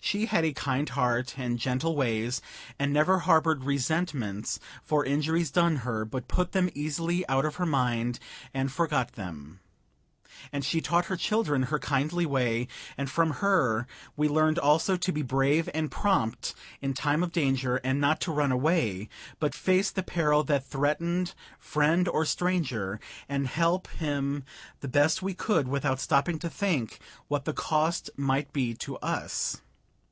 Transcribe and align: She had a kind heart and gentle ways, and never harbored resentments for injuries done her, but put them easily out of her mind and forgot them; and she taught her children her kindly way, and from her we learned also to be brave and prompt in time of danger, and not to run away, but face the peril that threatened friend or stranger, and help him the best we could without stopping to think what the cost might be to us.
She 0.00 0.26
had 0.26 0.44
a 0.44 0.52
kind 0.54 0.88
heart 0.90 1.34
and 1.36 1.58
gentle 1.58 1.94
ways, 1.96 2.40
and 2.78 2.92
never 2.92 3.18
harbored 3.18 3.64
resentments 3.64 4.60
for 4.84 5.04
injuries 5.04 5.50
done 5.50 5.78
her, 5.78 6.04
but 6.04 6.28
put 6.28 6.52
them 6.52 6.70
easily 6.72 7.28
out 7.28 7.44
of 7.44 7.56
her 7.56 7.66
mind 7.66 8.20
and 8.54 8.70
forgot 8.72 9.14
them; 9.14 9.58
and 10.52 10.64
she 10.64 10.80
taught 10.80 11.06
her 11.06 11.16
children 11.16 11.64
her 11.64 11.80
kindly 11.80 12.24
way, 12.24 12.68
and 12.96 13.10
from 13.10 13.32
her 13.42 13.88
we 14.16 14.28
learned 14.28 14.58
also 14.60 14.96
to 14.96 15.12
be 15.12 15.20
brave 15.20 15.68
and 15.74 15.90
prompt 15.90 16.54
in 16.80 16.94
time 16.94 17.24
of 17.24 17.32
danger, 17.32 17.76
and 17.82 18.00
not 18.00 18.20
to 18.20 18.32
run 18.32 18.52
away, 18.52 19.08
but 19.40 19.52
face 19.54 19.90
the 19.90 20.04
peril 20.04 20.44
that 20.44 20.64
threatened 20.64 21.34
friend 21.58 22.08
or 22.08 22.24
stranger, 22.24 23.00
and 23.28 23.48
help 23.48 23.88
him 23.88 24.44
the 24.78 24.88
best 24.88 25.22
we 25.22 25.34
could 25.34 25.66
without 25.66 26.00
stopping 26.00 26.38
to 26.38 26.48
think 26.48 27.00
what 27.26 27.44
the 27.44 27.52
cost 27.52 28.08
might 28.16 28.50
be 28.52 28.72
to 28.72 28.96
us. 28.98 29.60